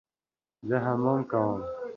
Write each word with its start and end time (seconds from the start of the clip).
زه 0.67 0.75
حمام 0.85 1.21
کوم 1.31 1.59